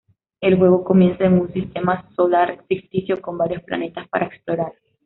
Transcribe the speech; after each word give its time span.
El 0.39 0.57
juego 0.57 0.83
comienza 0.83 1.25
en 1.25 1.33
un 1.39 1.53
sistema 1.53 2.09
solar 2.15 2.63
ficticio 2.67 3.21
con 3.21 3.37
varios 3.37 3.61
planetas 3.61 4.07
para 4.09 4.25
explorar. 4.25 4.73